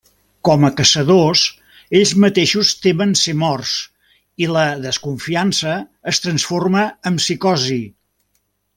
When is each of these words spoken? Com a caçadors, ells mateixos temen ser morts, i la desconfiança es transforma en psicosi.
Com 0.47 0.63
a 0.67 0.69
caçadors, 0.77 1.43
ells 1.99 2.13
mateixos 2.23 2.71
temen 2.87 3.13
ser 3.21 3.37
morts, 3.43 3.75
i 4.45 4.49
la 4.57 4.67
desconfiança 4.89 5.77
es 6.15 6.25
transforma 6.27 6.91
en 7.13 7.25
psicosi. 7.25 7.83